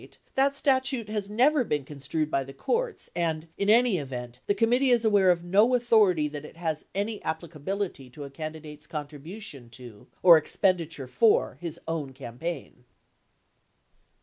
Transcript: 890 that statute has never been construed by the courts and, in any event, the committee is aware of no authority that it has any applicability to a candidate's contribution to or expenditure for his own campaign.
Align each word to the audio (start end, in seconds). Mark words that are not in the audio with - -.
890 0.01 0.21
that 0.33 0.55
statute 0.55 1.09
has 1.09 1.29
never 1.29 1.63
been 1.63 1.85
construed 1.85 2.31
by 2.31 2.43
the 2.43 2.55
courts 2.55 3.11
and, 3.15 3.47
in 3.55 3.69
any 3.69 3.99
event, 3.99 4.39
the 4.47 4.55
committee 4.55 4.89
is 4.89 5.05
aware 5.05 5.29
of 5.29 5.43
no 5.43 5.75
authority 5.75 6.27
that 6.27 6.43
it 6.43 6.57
has 6.57 6.85
any 6.95 7.21
applicability 7.23 8.09
to 8.09 8.23
a 8.23 8.31
candidate's 8.31 8.87
contribution 8.87 9.69
to 9.69 10.07
or 10.23 10.37
expenditure 10.37 11.05
for 11.07 11.59
his 11.61 11.79
own 11.87 12.13
campaign. 12.13 12.83